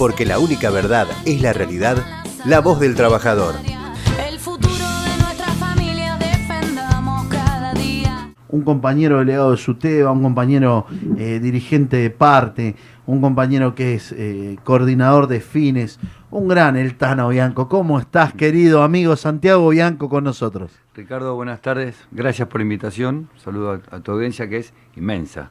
[0.00, 1.98] porque la única verdad es la realidad,
[2.46, 3.54] la voz del trabajador.
[4.26, 8.32] El futuro de nuestra familia defendamos cada día.
[8.48, 10.86] un compañero delegado de SUTEBA, un compañero
[11.18, 16.94] eh, dirigente de parte, un compañero que es eh, coordinador de fines, un gran El
[16.94, 17.68] Tano Bianco.
[17.68, 20.72] ¿Cómo estás, querido amigo Santiago Bianco, con nosotros?
[20.94, 21.94] Ricardo, buenas tardes.
[22.10, 23.28] Gracias por la invitación.
[23.36, 25.50] Saludo a, a tu audiencia que es inmensa.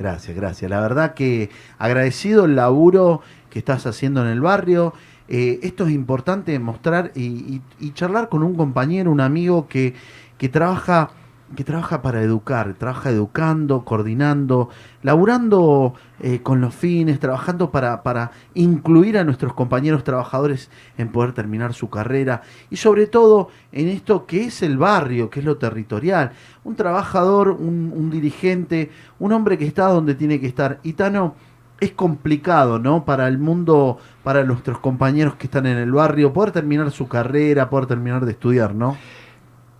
[0.00, 0.70] Gracias, gracias.
[0.70, 4.94] La verdad que agradecido el laburo que estás haciendo en el barrio.
[5.28, 9.94] Eh, esto es importante mostrar y, y- charlar con un compañero, un amigo que,
[10.38, 11.10] que trabaja
[11.56, 14.68] que trabaja para educar, trabaja educando, coordinando,
[15.02, 21.32] laburando eh, con los fines, trabajando para, para incluir a nuestros compañeros trabajadores en poder
[21.32, 25.56] terminar su carrera y sobre todo en esto que es el barrio, que es lo
[25.56, 26.32] territorial.
[26.62, 30.78] Un trabajador, un, un dirigente, un hombre que está donde tiene que estar.
[30.82, 31.34] Y Tano,
[31.80, 33.04] es complicado, ¿no?
[33.04, 37.70] Para el mundo, para nuestros compañeros que están en el barrio, poder terminar su carrera,
[37.70, 38.96] poder terminar de estudiar, ¿no?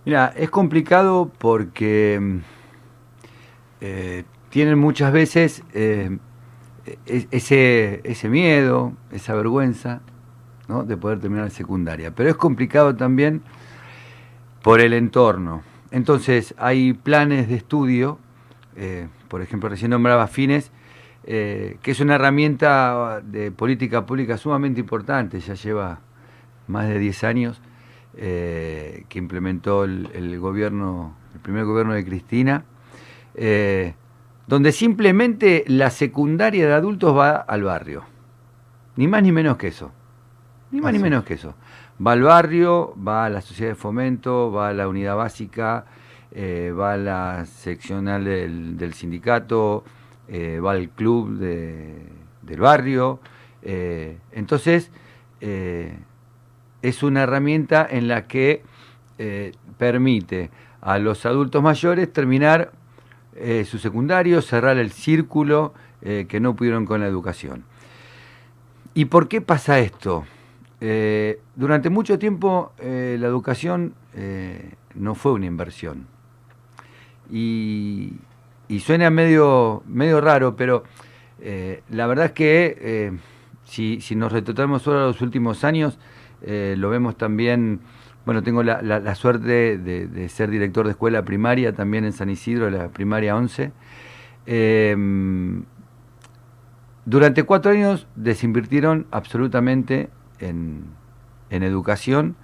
[0.03, 2.39] Mira, es complicado porque
[3.81, 6.17] eh, tienen muchas veces eh,
[7.05, 10.01] e- ese, ese miedo, esa vergüenza
[10.67, 10.83] ¿no?
[10.83, 12.15] de poder terminar la secundaria.
[12.15, 13.43] Pero es complicado también
[14.63, 15.61] por el entorno.
[15.91, 18.17] Entonces, hay planes de estudio,
[18.75, 20.71] eh, por ejemplo, recién nombraba Fines,
[21.23, 25.99] que es una herramienta de política pública sumamente importante, ya lleva
[26.67, 27.61] más de 10 años,
[28.17, 32.65] eh, que implementó el, el gobierno, el primer gobierno de Cristina,
[33.35, 33.93] eh,
[34.47, 38.03] donde simplemente la secundaria de adultos va al barrio.
[38.97, 39.91] Ni más ni menos que eso.
[40.71, 41.55] Ni más ni menos que eso.
[42.05, 45.85] Va al barrio, va a la sociedad de fomento, va a la unidad básica,
[46.31, 49.83] eh, va a la seccional del, del sindicato,
[50.29, 52.05] va al club de-
[52.41, 53.19] del barrio.
[53.61, 54.89] entonces,
[56.81, 58.63] es una herramienta en la que
[59.17, 60.49] eh, permite
[60.81, 62.71] a los adultos mayores terminar
[63.35, 67.63] eh, su secundario, cerrar el círculo eh, que no pudieron con la educación.
[68.93, 70.25] ¿Y por qué pasa esto?
[71.55, 73.93] Durante mucho tiempo la educación
[74.95, 76.07] no fue una inversión.
[77.29, 78.13] Y,
[78.79, 80.83] suena medio, medio raro, pero
[81.39, 83.13] la verdad es que
[83.63, 85.99] si, si nos retrotamos ahora los últimos años,
[86.43, 87.79] eh, lo vemos también,
[88.25, 92.29] bueno, tengo la, la- suerte de, de ser director de escuela primaria también en San
[92.29, 93.71] Isidro, la primaria 11.
[94.45, 94.95] Eh,
[97.05, 100.09] durante cuatro años desinvirtieron absolutamente
[100.39, 100.83] en,
[101.49, 102.35] en educación,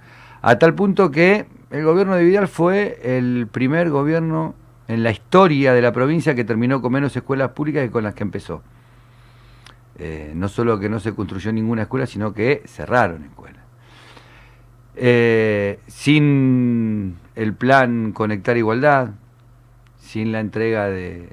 [0.42, 4.54] a tal punto que el gobierno de Vidal fue el primer gobierno
[4.88, 8.14] en la historia de la provincia que terminó con menos escuelas públicas que con las
[8.14, 8.62] que empezó.
[9.98, 13.64] Eh, no solo que no se construyó ninguna escuela, sino que cerraron escuelas.
[15.00, 19.10] Eh, sin el plan Conectar Igualdad,
[20.00, 21.28] sin la entrega de,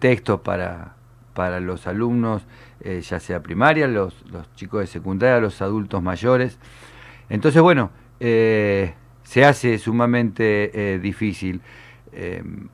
[0.00, 0.96] textos para,
[1.34, 2.42] para los alumnos,
[2.80, 4.16] eh, ya sea primaria, los,
[4.56, 6.58] chicos de secundaria, los adultos mayores.
[7.28, 11.60] Entonces, bueno, eh, se hace sumamente difícil.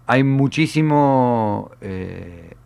[0.06, 1.72] Hay muchísimo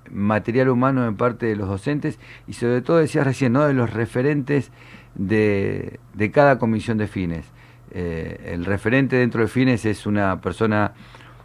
[0.09, 3.67] material humano en parte de los docentes y sobre todo, decías recién, ¿no?
[3.67, 4.71] de los referentes
[5.15, 7.47] de, de cada comisión de fines.
[7.93, 10.93] Eh, el referente dentro de fines es una persona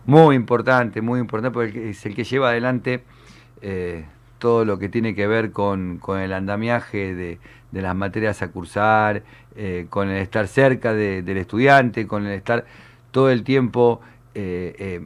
[0.06, 3.04] muy importante, muy importante, porque es el que lleva adelante
[3.62, 4.06] eh,
[4.40, 7.40] todo lo que tiene que ver con, con el andamiaje de,
[7.72, 9.22] de las materias a cursar,
[9.56, 12.66] eh, con el estar cerca de- del estudiante, con el estar
[13.12, 14.02] todo el tiempo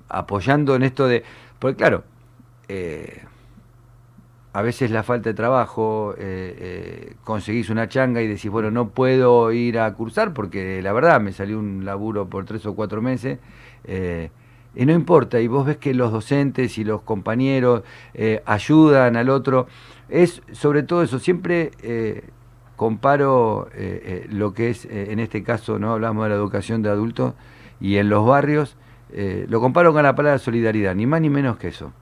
[0.09, 1.23] apoyando en esto de...
[1.57, 2.03] Porque claro,
[4.53, 8.89] a veces la falta de trabajo, eh, eh, conseguís una changa y decís, bueno, no
[8.89, 13.01] puedo ir a cursar porque la verdad me salió un laburo por tres o cuatro
[13.01, 13.39] meses.
[13.83, 14.29] eh,
[14.75, 17.83] y no importa, y vos ves que los docentes y los compañeros
[18.43, 19.67] ayudan al otro.
[20.09, 21.69] Es sobre todo eso, siempre
[22.75, 23.69] comparo
[24.29, 27.35] lo que es, en este caso, no hablamos de la educación de adultos,
[27.79, 28.75] y en los barrios,
[29.47, 31.93] lo comparo con la palabra solidaridad, ni más ni menos que eso.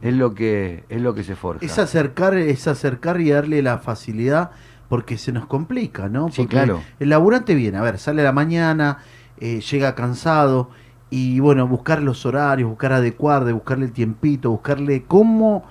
[0.00, 1.64] Es lo que, es lo que se forja.
[1.64, 4.50] Es acercar, es acercar y darle la facilidad
[4.88, 6.28] porque se nos complica, ¿no?
[6.30, 6.82] Sí, Porque claro.
[7.00, 8.98] El laburante viene, a ver, sale a la mañana,
[9.38, 10.70] eh, llega cansado
[11.08, 15.64] y bueno, buscar los horarios, buscar adecuar, de buscarle el tiempito, buscarle cómo,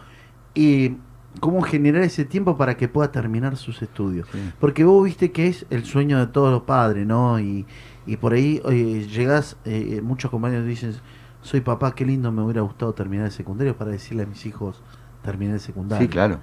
[0.55, 0.95] eh,
[1.39, 4.27] cómo generar ese tiempo para que pueda terminar sus estudios.
[4.31, 4.39] Sí.
[4.59, 7.39] Porque vos viste que es el sueño de todos los padres, ¿no?
[7.39, 7.65] Y,
[8.05, 10.95] y por ahí eh, llegás, eh, muchos compañeros dicen,
[11.41, 14.81] soy papá, qué lindo me hubiera gustado terminar el secundario para decirle a mis hijos,
[15.23, 16.05] terminé el secundario.
[16.07, 16.39] Sí, claro.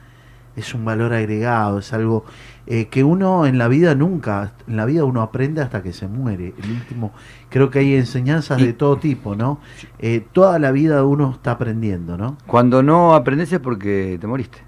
[0.57, 2.25] es un valor agregado, es algo
[2.67, 6.09] eh, que uno en la vida nunca, en la vida uno aprende hasta que se
[6.09, 6.53] muere.
[6.63, 7.13] El último,
[7.49, 9.61] creo que hay enseñanzas Y- de todo tipo, ¿no?
[10.01, 12.37] Eh, toda la vida uno está aprendiendo, ¿no?
[12.47, 14.59] Cuando no aprendes es porque te moriste.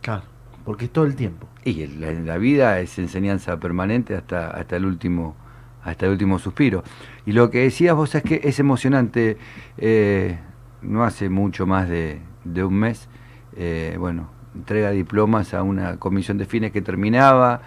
[0.00, 0.22] Claro,
[0.64, 1.46] porque es todo el tiempo.
[1.64, 5.36] Y en la, la vida es enseñanza permanente hasta, hasta el último
[5.84, 6.82] hasta el último suspiro.
[7.26, 9.36] Y lo que decías vos es que es emocionante,
[9.78, 10.38] eh,
[10.82, 13.08] no hace mucho más de, de un mes,
[13.56, 17.62] eh, bueno, entrega diplomas a una comisión de fines que terminaba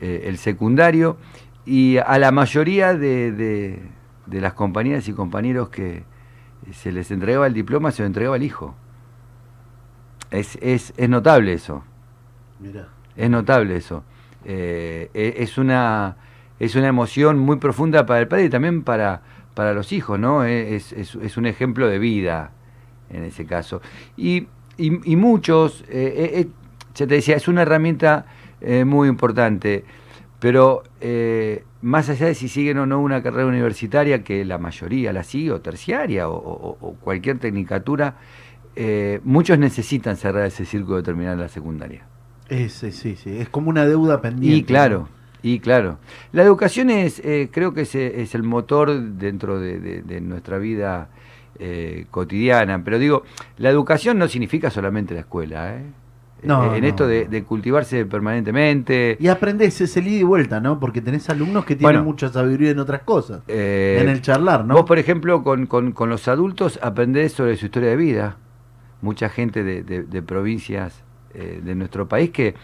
[0.00, 1.16] eh, el secundario
[1.64, 3.82] y a la mayoría de, de-
[4.26, 6.02] de las compañeras y compañeros que
[6.72, 8.74] se les entregaba el diploma se lo entregaba el hijo.
[10.30, 11.84] Es, es, es notable eso.
[12.58, 12.88] Mira.
[13.16, 14.02] Es notable eso.
[14.44, 16.16] E- es, una,
[16.58, 19.22] es una emoción muy profunda para el padre y también para,
[19.54, 20.44] para los hijos, ¿no?
[20.44, 22.52] Eh, Es, es- es un ejemplo de vida
[23.10, 23.80] en ese caso.
[24.16, 26.48] Y, y- y muchos, eh, eh,
[26.94, 28.26] ya te decía, es una herramienta
[28.60, 29.84] eh, muy importante,
[30.40, 35.12] pero eh, más allá de si siguen o no una carrera universitaria, que la mayoría
[35.12, 38.16] la sigue, o terciaria, o, o- o cualquier tecnicatura,
[39.24, 42.02] muchos necesitan cerrar ese círculo de terminar la secundaria.
[42.48, 44.58] Es, sí, sí, sí, es como una deuda pendiente.
[44.58, 45.08] Y claro,
[45.54, 45.98] y claro.
[46.32, 50.20] La educación es, eh, creo que es, eh, es el motor dentro de, de- de
[50.20, 51.08] nuestra vida
[51.58, 52.82] eh, cotidiana.
[52.84, 53.22] Pero digo,
[53.58, 55.82] la educación no significa solamente la escuela, ¿eh?
[56.42, 59.16] No, en no, esto de, de cultivarse permanentemente.
[59.18, 60.78] Y aprendes ese ida y vuelta, ¿no?
[60.78, 62.04] Porque tenés alumnos que tienen Bueno.
[62.04, 63.40] mucha sabiduría en otras cosas.
[63.48, 64.74] eh, en el charlar, ¿no?
[64.74, 68.36] Vos, por ejemplo, con, con- con los adultos aprendés sobre su historia de vida.
[69.00, 71.02] Mucha gente de, de- de provincias
[71.34, 72.54] eh, de nuestro país que,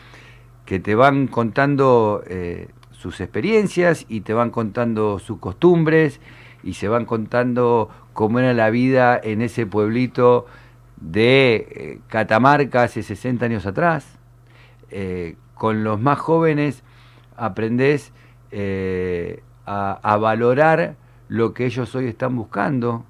[0.65, 6.21] que te van contando eh, sus experiencias y te van contando sus costumbres
[6.63, 10.47] y se van contando cómo era la vida en ese pueblito
[11.01, 14.07] de eh, Catamarca hace 60 años atrás.
[14.91, 16.83] Eh, con los más jóvenes
[17.37, 18.13] aprendés
[18.51, 20.97] eh, a, a valorar
[21.29, 23.05] lo que ellos hoy están buscando,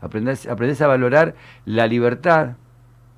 [0.00, 1.34] aprendés, aprendés a valorar
[1.64, 2.56] la libertad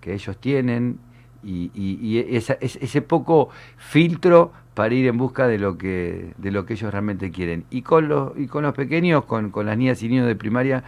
[0.00, 0.98] que ellos tienen
[1.42, 6.74] y, y- ese poco filtro para ir en busca de lo que, de lo que
[6.74, 7.64] ellos realmente quieren.
[7.70, 10.84] Y con los, y con los pequeños, con, con las niñas y niños de primaria,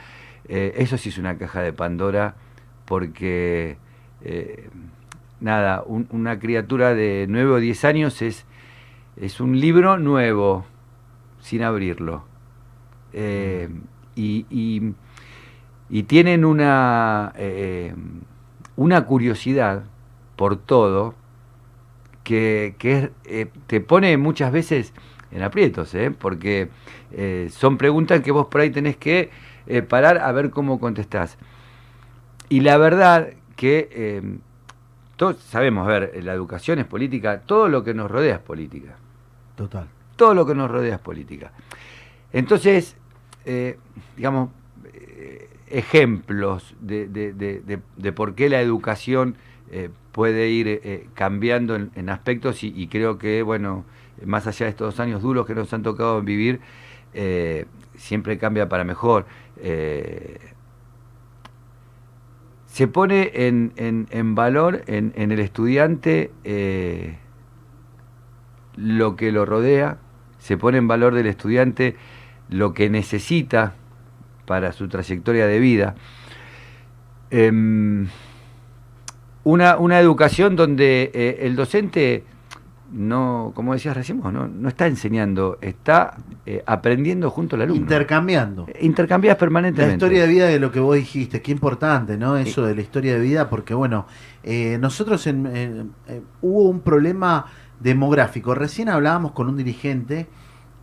[0.49, 2.35] eh, eso sí es una caja de Pandora
[2.87, 3.77] porque...
[4.23, 4.69] eh,
[5.41, 8.47] nada, un- una criatura de 9 o 10 años es,
[9.17, 10.65] es un libro nuevo,
[11.41, 12.25] sin abrirlo.
[13.13, 13.69] Eh,
[14.15, 14.95] y, y-
[15.91, 17.33] y tienen una,
[18.77, 19.83] una curiosidad
[20.37, 21.14] por todo
[22.25, 24.93] que, que eh, te pone muchas veces
[25.31, 26.11] en aprietos, ¿eh?
[26.11, 26.69] porque
[27.12, 29.31] eh, son preguntas que vos por ahí tenés que
[29.67, 31.38] eh, parar a ver cómo contestás.
[32.49, 34.23] Y la verdad que eh,
[35.17, 38.96] todos sabemos, a ver, la educación es política, todo lo que nos rodea es política.
[39.56, 39.87] Total.
[40.17, 41.52] Todo lo que nos rodea es política.
[42.32, 42.96] Entonces,
[44.17, 44.50] digamos,
[45.69, 49.37] ejemplos de- de- de por qué la educación
[49.73, 53.85] eh, puede ir eh, cambiando en, aspectos y, creo que, bueno,
[54.25, 56.61] más allá de estos años duros que nos han tocado vivir,
[57.15, 57.67] eh,
[57.97, 59.25] siempre cambia para mejor.
[59.57, 60.39] Eh,
[62.67, 67.19] se pone en, en- en valor en, el estudiante eh,
[68.77, 69.99] lo que lo rodea,
[70.39, 71.96] se pone en valor del estudiante
[72.49, 73.75] lo que necesita
[74.46, 75.94] para su trayectoria de vida.
[79.44, 82.25] Una, una educación donde eh, el docente
[82.93, 87.81] no, como decías recién, vos, no, no está enseñando, está eh, aprendiendo junto al alumno.
[87.82, 88.67] Intercambiando.
[88.82, 89.94] Intercambias La permanentemente.
[89.94, 92.37] historia de vida de lo que vos dijiste, qué importante, ¿no?
[92.37, 94.06] Eso de la historia de vida, porque bueno,
[94.43, 97.46] eh, nosotros en, en- eh, hubo un problema
[97.81, 98.55] demográfico.
[98.55, 100.27] Recién hablábamos con un dirigente,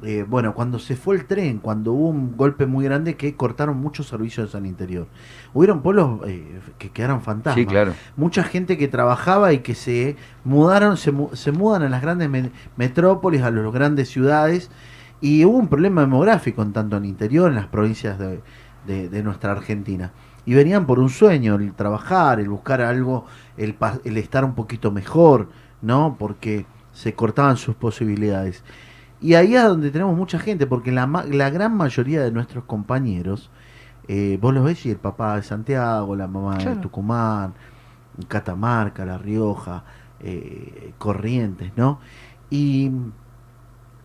[0.04, 3.78] eh, bueno, cuando se fue el tren, cuando hubo un golpe muy grande que cortaron
[3.78, 5.08] muchos servicios al interior.
[5.54, 7.56] Hubieron pueblos eh, que quedaron fantasmas.
[7.56, 7.94] Sí, claro.
[8.16, 10.16] Mucha gente que trabajaba y que se
[10.46, 14.72] mudaron, se, se mudan a las grandes me- metrópolis, a las grandes ciudades,
[15.22, 18.40] y hubo un problema demográfico en tanto en el interior, en las provincias de,
[18.88, 20.12] de- de nuestra Argentina.
[20.46, 23.26] Y venían por un sueño, el trabajar, el buscar algo,
[23.58, 23.76] el,
[24.06, 25.50] el estar un poquito mejor,
[25.82, 26.16] ¿no?
[26.18, 28.64] Porque se cortaban sus posibilidades.
[29.22, 33.50] Y ahí es donde tenemos mucha gente, porque la, la gran mayoría de nuestros compañeros,
[34.08, 36.76] eh, vos los ves y el papá de Santiago, la mamá de.
[36.78, 37.54] Tucumán,
[38.28, 39.84] Catamarca, La Rioja,
[40.20, 42.00] eh, Corrientes, ¿no?
[42.50, 42.92] Y,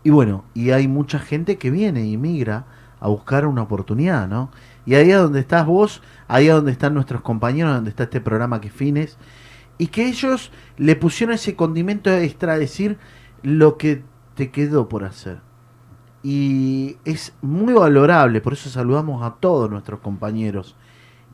[0.02, 2.66] y bueno, y hay mucha gente que viene y migra
[3.00, 4.50] a buscar una oportunidad, ¿no?
[4.86, 8.20] Y ahí es donde estás vos, ahí es donde están nuestros compañeros, donde está este
[8.20, 9.16] programa que fines.
[9.78, 12.98] y que ellos le pusieron ese condimento extra, decir
[13.42, 14.02] lo que
[14.34, 15.38] te quedó por hacer.
[16.22, 20.74] Y es muy valorable, por eso saludamos a todos nuestros compañeros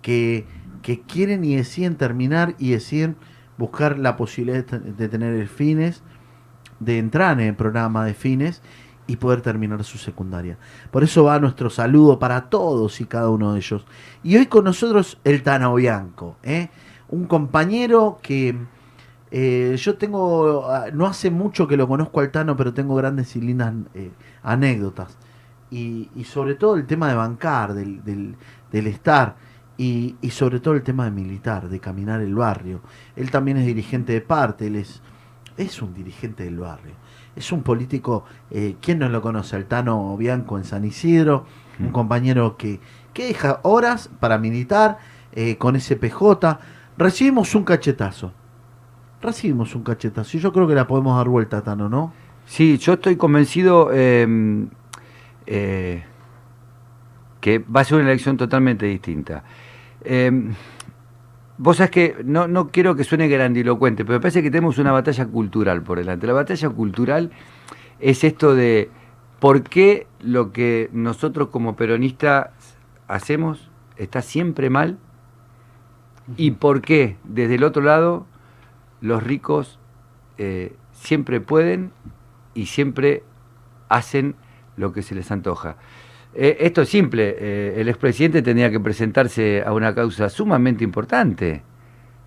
[0.03, 0.47] que,
[0.83, 3.17] que quieren y deciden terminar y deciden
[3.57, 6.03] buscar la posibilidad de, te- de tener el fines,
[6.81, 8.63] de entrar en el programa de fines
[9.07, 10.57] y poder terminar su secundaria.
[10.91, 13.85] Por eso va nuestro saludo para todos y cada uno de ellos.
[14.25, 16.69] Y hoy con nosotros el Tano Bianco, ¿eh?
[17.09, 18.57] un compañero que
[19.31, 23.37] eh, yo tengo, ah, no hace mucho que lo conozco al Tano, pero tengo grandes
[23.37, 24.11] y lindas eh,
[24.43, 25.17] anécdotas.
[25.71, 28.35] Y, y sobre todo el tema de bancar, del, del,
[28.73, 29.37] del estar,
[29.79, 32.81] y, y sobre todo el tema de militar, de caminar el barrio.
[33.17, 35.01] Él también es dirigente de parte, él es,
[35.57, 36.95] es un dirigente del barrio.
[37.37, 39.55] Es un político, eh, ¿quién no lo conoce?
[39.55, 41.47] Altano Bianco en San Isidro,
[41.79, 42.81] un compañero que,
[43.15, 44.99] que deja horas para militar
[45.59, 46.59] con SPJ.
[46.99, 48.35] Recibimos un cachetazo.
[49.23, 50.39] Recibimos un cachetazo.
[50.39, 52.13] Yo creo que la podemos dar vuelta, Tano, ¿no?
[52.47, 54.67] Sí, yo estoy convencido eh,
[55.47, 56.03] eh,
[57.41, 59.45] que va a ser una elección totalmente distinta.
[60.03, 60.51] Eh,
[61.59, 64.93] vos sabés que no, no quiero que suene grandilocuente, pero me parece que tenemos una
[64.93, 66.27] batalla cultural por delante.
[66.27, 67.31] La batalla cultural
[68.01, 68.91] es esto de
[69.39, 72.49] por qué lo que nosotros como peronistas
[73.07, 74.99] hacemos está siempre mal
[76.37, 78.27] y por qué desde el otro lado
[79.01, 79.79] los ricos
[80.39, 81.93] eh, siempre pueden
[82.55, 83.23] y siempre
[83.89, 84.37] hacen
[84.77, 85.77] lo que se les antoja.
[86.35, 91.63] Eh, esto es simple, eh, el expresidente tenía que presentarse a una causa sumamente importante,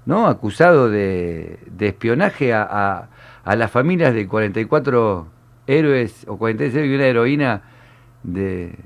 [0.05, 0.27] ¿no?
[0.27, 3.09] Acusado de, espionaje a,
[3.45, 5.27] las familias de 44
[5.67, 7.61] héroes o 46 héroes y una heroína
[8.23, 8.77] de,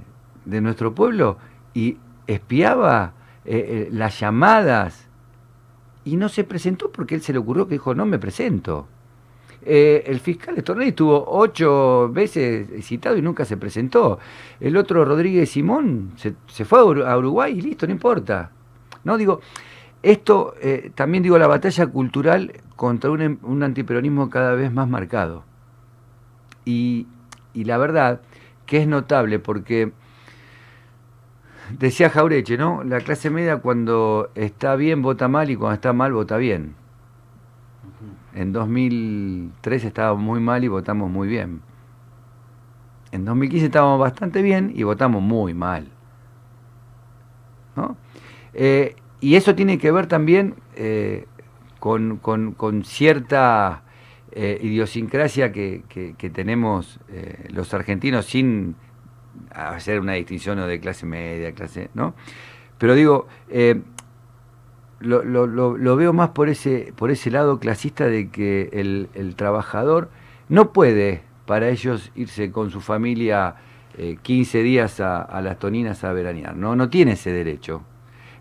[0.46, 1.38] nuestro pueblo
[1.74, 3.14] y espiaba
[3.46, 5.07] eh, las llamadas
[6.12, 8.88] y no se presentó porque él se le ocurrió que dijo, no me presento.
[9.64, 14.20] Eh, el fiscal Estornelli estuvo ocho veces citado y nunca se presentó.
[14.60, 18.52] El otro, Rodríguez Simón, se, se fue a Ur- a Uruguay y listo, no importa.
[19.04, 19.42] No digo,
[20.04, 24.88] esto eh, también digo la batalla cultural contra un, em- un antiperonismo cada vez más
[24.88, 25.44] marcado.
[26.66, 27.08] Y,
[27.54, 28.22] y la verdad
[28.66, 29.92] que es notable porque
[31.72, 32.84] decía Jaureche, ¿no?
[32.84, 36.76] La clase media cuando está bien vota mal y cuando está mal vota bien.
[38.34, 41.62] En 2003 estábamos muy mal y votamos muy bien.
[43.12, 45.88] En 2015 estábamos bastante bien y votamos muy mal.
[47.76, 47.96] ¿no?
[48.54, 51.26] Eh, y eso tiene que ver también eh,
[51.80, 53.84] con, con- con cierta
[54.32, 57.00] eh, idiosincrasia que, que- que tenemos
[57.50, 58.76] los argentinos sin
[59.52, 62.14] hacer una distinción de clase media, clase, ¿no?
[62.78, 63.82] Pero digo, eh,
[65.00, 65.48] lo, lo-
[65.96, 70.10] veo más por ese, por ese lado clasista de que el, trabajador
[70.50, 73.56] no puede para ellos irse con su familia
[73.98, 76.76] eh, 15 días a, a las toninas a veranear, ¿no?
[76.76, 77.84] No tiene ese derecho.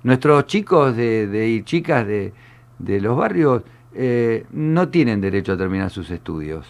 [0.02, 2.32] Nuestros chicos de, de- y chicas de,
[2.78, 3.62] de los barrios
[3.94, 6.66] eh, no tienen derecho a terminar sus estudios.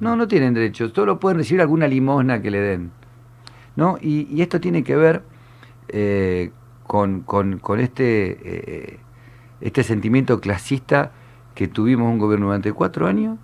[0.00, 2.90] No, no tienen derecho, solo pueden recibir alguna limosna que le den.
[3.76, 3.98] ¿No?
[4.00, 5.22] Y, esto tiene que ver
[5.88, 6.50] eh,
[6.86, 7.24] con,
[7.78, 9.00] este, eh,
[9.60, 11.12] este sentimiento clasista
[11.54, 13.38] que tuvimos un gobierno durante cuatro años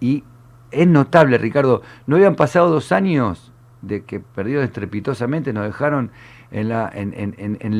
[0.00, 0.24] y
[0.70, 3.52] es notable, Ricardo, no habían pasado dos años
[3.82, 6.10] de que perdió estrepitosamente, nos dejaron
[6.50, 6.68] en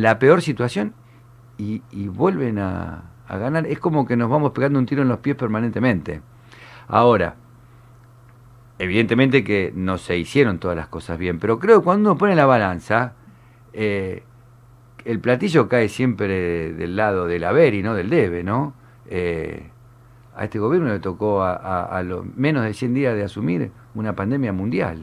[0.03, 0.95] la, peor situación
[1.59, 3.67] y, vuelven a ganar.
[3.67, 6.23] Es como que nos vamos pegando un tiro en los pies permanentemente.
[6.89, 7.35] Ahora,
[8.79, 12.35] evidentemente que no se hicieron todas las cosas bien, pero creo que cuando uno pone
[12.37, 13.15] la balanza,
[13.73, 14.23] eh,
[15.05, 18.75] el platillo cae siempre del lado del haber y no del debe, ¿no?
[19.09, 19.71] Eh,
[20.37, 23.71] a este gobierno le tocó a, a- a los menos de 100 días de asumir
[23.95, 24.99] una pandemia mundial.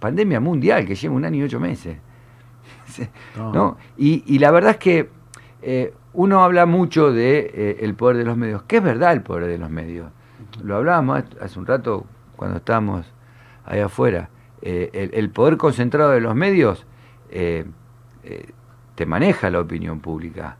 [0.00, 1.98] Pandemia mundial que lleva un año y ocho meses.
[3.52, 3.76] ¿no?
[3.96, 5.08] Y, y la verdad es que
[5.62, 9.22] eh, uno habla mucho de eh, el poder de los medios, que es verdad el
[9.22, 10.08] poder de los medios.
[10.64, 12.04] Lo hablábamos hace un rato
[12.42, 13.06] cuando estábamos
[13.64, 14.28] ahí afuera.
[14.62, 16.84] Eh, el, poder concentrado de los medios
[17.30, 17.64] eh,
[18.24, 18.46] eh,
[18.96, 20.56] te maneja la opinión pública.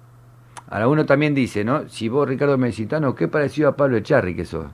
[0.71, 1.89] Ahora uno también dice, ¿no?
[1.89, 4.67] Si vos, Ricardo Mesitano, qué parecido a Pablo Echarri que sos.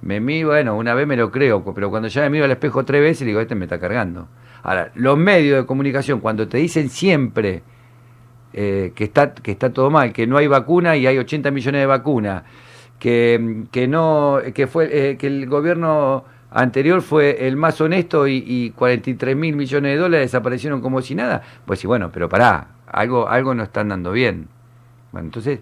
[0.00, 2.84] Me miro, bueno, una vez me lo creo, pero cuando ya me miro al espejo
[2.84, 4.26] tres veces, digo, este me está cargando.
[4.64, 7.62] Ahora, los medios de comunicación, cuando te dicen siempre
[8.50, 11.86] que, está, que está todo mal, que no hay vacuna y hay 80 millones de
[11.86, 12.42] vacunas,
[12.98, 18.70] que, que, no, que, fue, que el gobierno anterior fue el más honesto y, y
[18.70, 23.28] 43 mil millones de dólares desaparecieron como si nada, pues sí, bueno, pero pará, algo,
[23.28, 24.48] algo no están dando bien.
[25.12, 25.60] Bueno, entonces,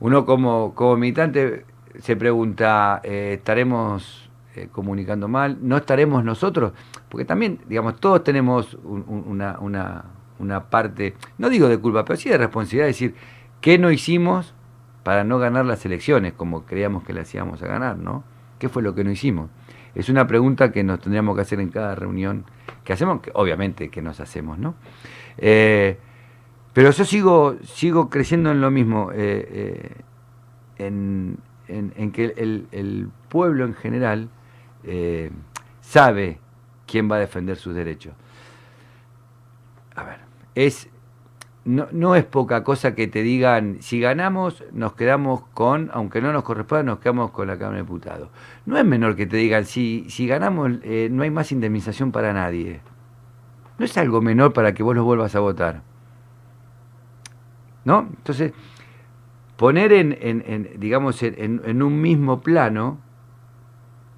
[0.00, 1.64] uno como, como militante
[1.98, 5.58] se pregunta, eh, ¿estaremos eh, comunicando mal?
[5.60, 6.72] ¿No estaremos nosotros?
[7.08, 10.04] Porque también, digamos, todos tenemos un- un- una, una-
[10.70, 13.14] parte, no digo de culpa, pero sí de responsabilidad, de decir,
[13.60, 14.54] ¿qué no hicimos
[15.02, 18.24] para no ganar las elecciones como creíamos que las íbamos a ganar, ¿no?
[18.58, 19.50] ¿Qué fue lo que no hicimos?
[19.94, 22.44] Es una pregunta que nos tendríamos que hacer en cada reunión
[22.84, 24.74] que hacemos, que obviamente que nos hacemos, ¿no?
[25.38, 25.98] Eh,
[26.72, 29.96] pero yo sigo, sigo creciendo en lo mismo, eh, eh,
[30.78, 34.28] en, en- que el, pueblo en general
[35.80, 36.38] sabe
[36.86, 38.12] quién va a defender sus derechos.
[39.94, 40.18] A ver,
[40.54, 40.88] es,
[41.64, 46.32] no, no es poca cosa que te digan, si ganamos, nos quedamos con, aunque no
[46.32, 48.28] nos corresponda, nos quedamos con la Cámara de Diputados.
[48.66, 52.32] No es menor que te digan, si, si ganamos, eh, no hay más indemnización para
[52.32, 52.80] nadie.
[53.78, 55.82] No es algo menor para que vos los vuelvas a votar.
[57.84, 58.08] ¿No?
[58.10, 58.52] Entonces,
[59.56, 62.98] poner en, en- digamos, en, un mismo plano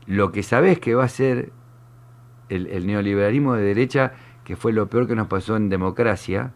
[0.06, 1.52] lo que sabés que va a ser
[2.48, 4.12] el neoliberalismo de derecha,
[4.44, 6.52] que fue lo peor que nos pasó en democracia,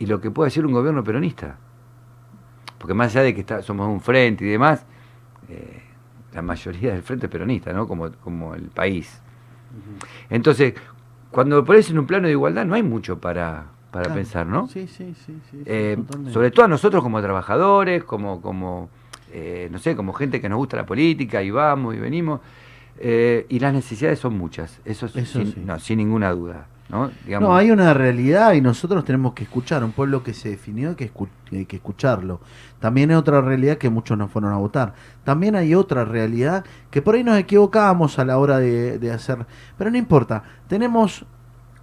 [0.00, 1.56] y lo que puede ser un gobierno peronista.
[2.78, 4.84] Porque más allá de que está, somos un frente y demás,
[5.48, 5.82] eh,
[6.32, 7.86] la mayoría del frente es peronista, ¿no?
[7.86, 9.20] Como, como el país.
[10.30, 10.74] Entonces,
[11.30, 14.14] cuando lo pones en un plano de igualdad, no hay mucho para, para Claro.
[14.14, 14.66] pensar, ¿no?
[14.68, 15.34] Sí, sí, sí.
[15.66, 15.96] Eh,
[16.32, 18.88] sobre todo a nosotros como trabajadores, como, como
[19.32, 22.40] eh, no sé, como gente que nos gusta la política y vamos y venimos.
[22.98, 25.62] eh, y las necesidades son muchas, eso, es Eso sin, sí.
[25.64, 26.66] no, sin ninguna duda.
[26.90, 27.10] ¿No?
[27.24, 29.82] Digamos, No, hay una realidad y nosotros tenemos que escuchar.
[29.84, 32.40] Un pueblo que se definió hay que, escu- hay que escucharlo.
[32.80, 34.94] También hay otra realidad que muchos no fueron a votar.
[35.24, 39.46] También hay otra realidad que por ahí nos equivocábamos a la hora de, de hacer.
[39.78, 40.42] Pero no importa.
[40.68, 41.24] Tenemos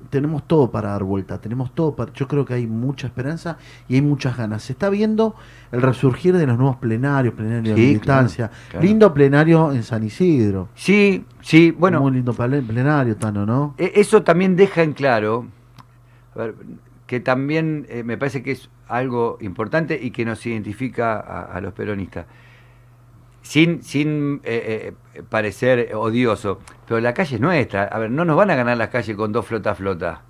[0.09, 1.39] tenemos todo para dar vuelta.
[1.39, 2.11] Tenemos todo para.
[2.13, 4.63] Yo creo que hay mucha esperanza y hay muchas ganas.
[4.63, 5.35] Se está viendo
[5.71, 8.27] el resurgir de los nuevos plenarios, plenarios de Sí, claro,
[8.69, 8.85] claro.
[8.85, 10.69] Lindo plenario en San Isidro.
[10.75, 13.75] Sí, sí, bueno, Muy lindo plenario, Tano, ¿no?
[13.77, 15.47] E- Eso también deja en claro
[16.36, 16.55] a ver,
[17.05, 21.62] que también eh, me parece que es algo importante y que nos identifica a, a
[21.62, 22.25] los peronistas.
[23.47, 27.86] Sin, sin eh, eh, parecer odioso, pero la calle es nuestra.
[27.86, 30.23] A ver, no nos van a ganar las calles con dos flotas flota,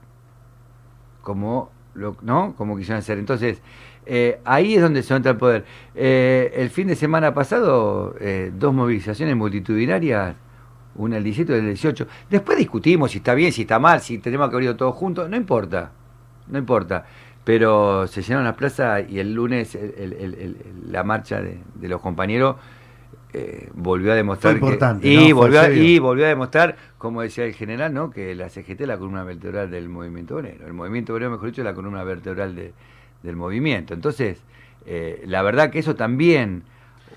[1.24, 2.54] como, lo, ¿no?
[2.56, 3.18] como quisieron hacer.
[3.18, 3.60] Entonces,
[4.06, 5.66] eh, ahí es donde se nota el poder.
[5.96, 8.14] Eh, el fin de semana pasado,
[8.54, 10.36] dos movilizaciones multitudinarias
[10.94, 12.08] una el 17 y el 18.
[12.30, 15.28] Después discutimos si está bien, si está mal, si tenemos que haber ido todos juntos,
[15.28, 15.92] no importa,
[16.50, 17.04] no importa.
[17.44, 19.76] Pero se llenaron las plazas y el lunes
[20.88, 22.58] la marcha de los compañeros
[23.34, 27.22] eh, volvió a demostrar Fue importante, que, y, volvió a, y volvió a demostrar, como
[27.22, 28.10] decía el general, ¿no?
[28.10, 30.66] que la CGT es la columna vertebral del movimiento obrero.
[30.66, 32.74] El movimiento obrero, mejor dicho, es la columna vertebral de-
[33.24, 33.94] del movimiento.
[33.94, 34.40] Entonces,
[34.86, 36.64] eh, la verdad que eso también,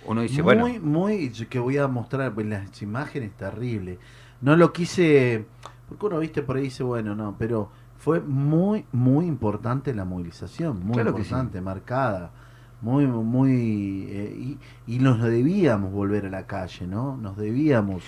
[0.06, 3.98] uno dice, muy, bueno, muy, que voy a mostrar pues, las imágenes terribles.
[4.40, 5.44] No lo quise,
[5.88, 10.80] porque uno viste por ahí dice, bueno, no, pero fue muy, muy importante la movilización,
[10.84, 11.28] muy Claro que sí.
[11.30, 12.30] importante, marcada,
[12.82, 14.34] muy, muy, eh,
[14.86, 17.16] y, y nos debíamos volver a la calle, ¿no?
[17.16, 18.02] Nos debíamos.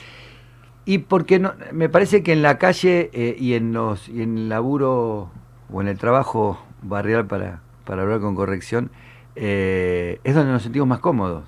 [0.85, 4.37] Y porque no, me parece que en la calle eh, y en los y en
[4.39, 5.31] el laburo
[5.73, 8.91] o en el trabajo barrial para, para hablar con corrección
[9.37, 11.45] eh, es donde nos sentimos más cómodos.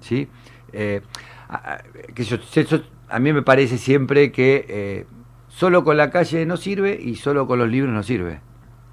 [0.00, 0.28] ¿Sí?
[0.72, 1.00] Eh,
[1.48, 1.78] a,
[2.14, 5.06] que yo- yo- a mí me parece siempre que eh,
[5.48, 8.40] solo con la calle no sirve y solo con los libros no sirve.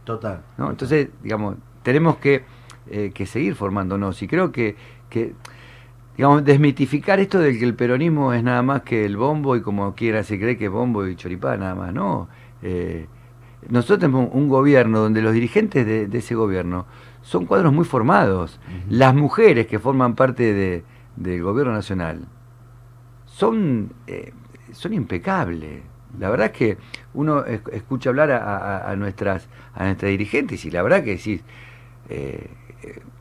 [0.05, 0.41] Total.
[0.57, 0.69] ¿no?
[0.69, 2.45] Entonces, digamos, tenemos que,
[2.89, 4.75] eh, que seguir formándonos y creo que,
[5.09, 5.33] que,
[6.17, 9.95] digamos, desmitificar esto de que el peronismo es nada más que el bombo y como
[9.95, 12.27] quiera se cree que es bombo y choripá nada más, no.
[12.61, 13.07] Eh,
[13.69, 16.85] nosotros tenemos un gobierno donde los dirigentes de, de ese gobierno
[17.21, 18.59] son cuadros muy formados.
[18.89, 20.83] Las mujeres que forman parte de-
[21.15, 22.27] del gobierno nacional
[23.25, 24.31] son, eh,
[24.73, 25.81] son impecables.
[26.19, 26.77] La verdad es que
[27.13, 31.11] uno es- escucha hablar a, a- a nuestras a nuestras dirigentes y la verdad que
[31.17, 31.41] decís,
[32.09, 32.47] eh,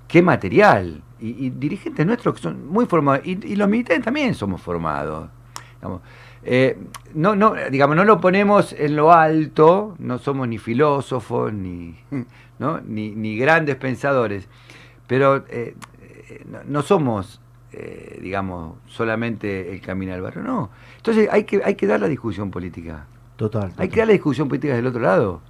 [0.08, 1.02] qué material.
[1.20, 3.26] Y, y dirigentes nuestros que son muy formados.
[3.26, 5.28] Y, y los militares también somos formados.
[5.76, 6.02] Digamos,
[6.46, 6.76] eh,
[7.14, 11.96] no, no, digamos, no lo ponemos en lo alto, no somos ni filósofos, ni,
[12.58, 12.80] ¿no?
[12.80, 14.48] ni, ni grandes pensadores,
[15.06, 15.74] pero eh,
[16.28, 17.40] eh, no, no somos,
[17.72, 20.70] eh, digamos, solamente el camino al barrio, no.
[20.96, 23.06] Entonces hay que, hay que dar la discusión política.
[23.36, 23.64] Total.
[23.64, 23.88] Hay total.
[23.88, 25.40] que dar la discusión política del otro lado.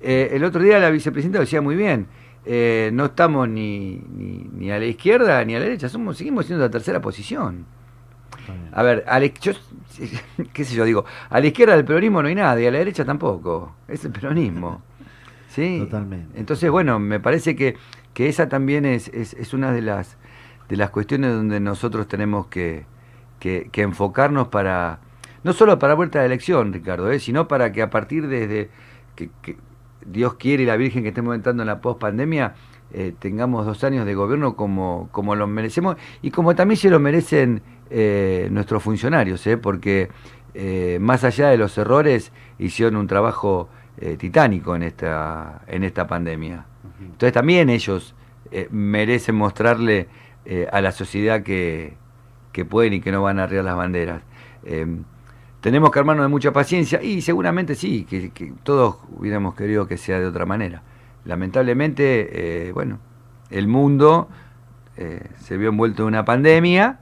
[0.00, 2.06] El otro día la vicepresidenta decía muy bien.
[2.44, 6.46] Eh, no estamos ni, ni, ni a la izquierda ni a la derecha, somos, seguimos
[6.46, 7.66] siendo la tercera posición.
[8.72, 9.52] A ver, a la, yo,
[10.52, 12.78] qué sé yo, digo, a la izquierda del peronismo no hay nada y a la
[12.78, 13.74] derecha tampoco.
[13.88, 14.82] Es el peronismo.
[15.48, 15.78] ¿Sí?
[15.80, 16.38] Totalmente.
[16.38, 17.76] Entonces, bueno, me parece que,
[18.14, 20.16] que esa también es, es, es una de las
[20.68, 22.86] de las cuestiones donde nosotros tenemos que,
[23.40, 25.00] que- que enfocarnos para,
[25.42, 27.18] no solo para vuelta de elección, Ricardo, ¿eh?
[27.18, 28.70] sino para que a partir desde
[29.16, 29.56] que, que
[30.04, 32.54] Dios quiere y la Virgen que estemos entrando en la post-pandemia,
[32.92, 36.98] eh, tengamos dos años de gobierno como, como lo merecemos y como también se lo
[36.98, 39.56] merecen eh, nuestros funcionarios, ¿eh?
[39.56, 40.08] porque
[40.54, 43.68] eh, más allá de los errores hicieron un trabajo
[44.16, 46.64] titánico en esta, en esta pandemia.
[47.02, 48.14] Entonces también ellos
[48.70, 50.08] merecen mostrarle
[50.72, 51.98] a la sociedad que,
[52.50, 54.22] que pueden y que no van a arriar las banderas.
[55.60, 60.18] Tenemos que armarnos de mucha paciencia y seguramente sí, que, todos hubiéramos querido que sea
[60.18, 60.82] de otra manera.
[61.26, 62.98] Lamentablemente, eh, bueno,
[63.50, 64.28] el mundo
[64.96, 67.00] eh, se vio envuelto en una pandemia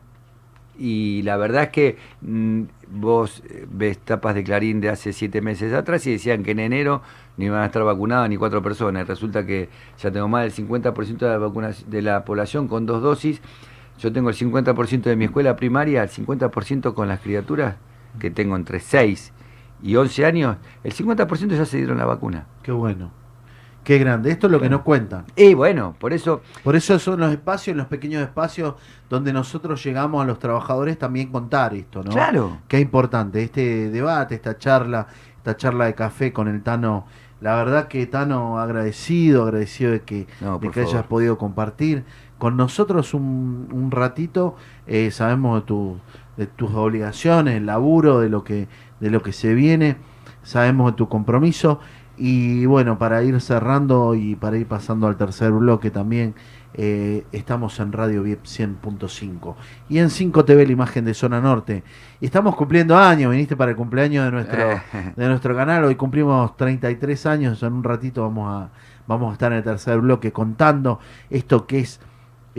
[0.77, 5.73] y la verdad es que mm, vos ves tapas de Clarín de hace siete meses
[5.73, 7.03] atrás y decían que en enero
[7.37, 9.07] no iban a estar vacunadas ni cuatro personas.
[9.07, 9.69] Resulta que
[9.99, 13.41] ya tengo más del 50% de la, de la población con dos dosis.
[14.01, 17.77] Yo tengo el 50% de mi escuela primaria, el 50% con las criaturas
[18.19, 19.33] que tengo entre 6
[19.83, 20.57] y 11 años.
[20.85, 22.47] El 50% ya se dieron la vacuna.
[22.63, 23.11] Qué bueno.
[23.85, 24.31] Qué grande.
[24.31, 25.25] Esto es lo que no cuentan.
[25.35, 28.75] Y bueno, por eso Por eso son los espacios, los pequeños espacios
[29.09, 32.11] donde nosotros llegamos a los trabajadores también contar esto, ¿no?
[32.11, 32.59] Claro.
[32.69, 35.07] Qué importante este debate, esta charla,
[35.39, 37.07] esta charla de café con el Tano.
[37.41, 42.05] La verdad que Tano agradecido, agradecido de que, No, de que hayas podido compartir
[42.37, 44.57] con nosotros un, un ratito.
[44.87, 45.97] Eh, sabemos de, tu,
[46.39, 48.69] de tus obligaciones, el laburo, de lo que,
[49.01, 49.97] de lo que se viene.
[50.43, 51.81] Sabemos de tu compromiso.
[52.17, 56.35] Y bueno, para ir cerrando y para ir pasando al tercer bloque también,
[56.75, 59.55] eh, estamos en Radio VIP 100.5
[59.89, 61.83] y en 5 TV la imagen de Zona Norte.
[62.21, 64.59] Y estamos cumpliendo años, viniste para el cumpleaños de nuestro,
[65.17, 68.71] de nuestro canal, hoy cumplimos 33 años, en un ratito vamos a,
[69.07, 70.99] vamos a estar en el tercer bloque contando
[71.31, 72.01] esto que es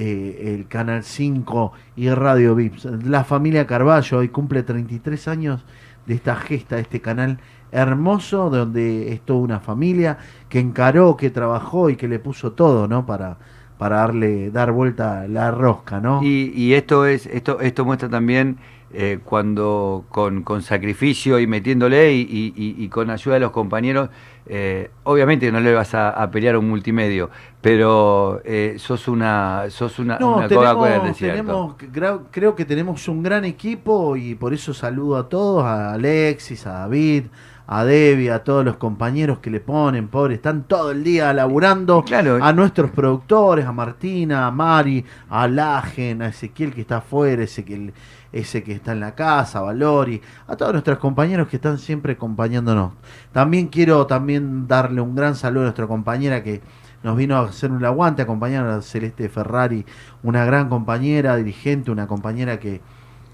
[0.02, 2.76] eh, el Canal 5 y Radio VIP.
[3.04, 5.66] La familia Carballo hoy cumple 33 años
[6.06, 7.40] de esta gesta, este canal
[7.74, 12.88] hermoso, donde es toda una familia que encaró, que trabajó y que le puso todo,
[12.88, 13.06] ¿no?
[13.06, 13.38] Para,
[13.78, 16.24] para darle, dar vuelta la rosca, ¿no?
[16.24, 18.58] Y, y esto es esto esto muestra también
[18.94, 24.10] eh, cuando con, con sacrificio y metiéndole y, y- con ayuda de los compañeros,
[24.48, 27.30] eh, obviamente no le vas a, a pelear a un multimedio,
[27.62, 33.22] pero eh, sos una sos una, No, una tenemos, tenemos- creo, creo que tenemos un
[33.22, 37.26] gran equipo y por eso saludo a todos, a Alexis, a David,
[37.72, 42.04] a Debbie, a todos los compañeros que le ponen, pobre, están todo el día laburando,
[42.04, 42.40] Claro.
[42.42, 47.94] a nuestros productores, a Martina, a Mari, a Lagen, a Ezequiel que está afuera, Ezequiel,
[48.32, 52.14] ese que está en la casa, a Valori, a todos nuestros compañeros que están siempre
[52.14, 52.94] acompañándonos.
[53.32, 56.62] También quiero también darle un gran saludo a nuestra compañera que
[57.02, 59.86] nos vino a hacer un aguante, acompañar a Celeste Ferrari,
[60.22, 62.82] una gran compañera, dirigente, una compañera que,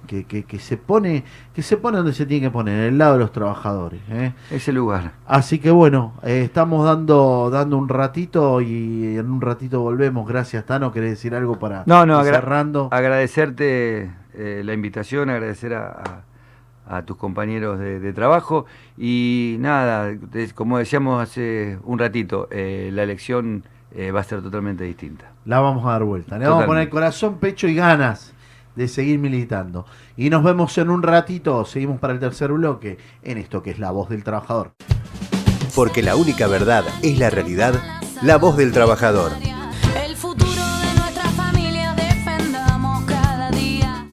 [0.05, 2.97] que, que- que se pone, que se pone donde se tiene que poner, en el
[2.99, 4.01] lado de los trabajadores.
[4.11, 4.33] ¿eh?
[4.51, 5.13] Ese lugar.
[5.25, 10.27] Así que bueno, eh, estamos dando, dando un ratito y en un ratito volvemos.
[10.27, 10.91] Gracias, Tano.
[10.91, 12.89] ¿Querés decir algo para No, no, agra- cerrando?
[12.91, 16.23] agradecerte eh, la invitación, agradecer a, a-
[16.97, 18.67] a tus compañeros de, de trabajo
[18.97, 23.63] y nada, des- como decíamos hace un ratito, eh, la elección
[23.95, 25.31] eh, va a ser totalmente distinta.
[25.45, 26.37] La vamos a dar vuelta.
[26.37, 28.33] Le vamos a poner corazón, pecho y ganas
[28.75, 29.85] de seguir militando.
[30.17, 31.65] Y nos vemos en un ratito.
[31.65, 34.73] Seguimos para el tercer bloque en esto que es la voz del trabajador.
[35.75, 37.73] Porque la única verdad es la realidad,
[38.21, 39.31] la voz del trabajador.